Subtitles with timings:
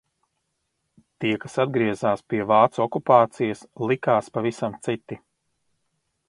[1.25, 3.63] Tie kas atgriezās pie vācu okupācijas
[3.93, 5.21] likās pavisam citi.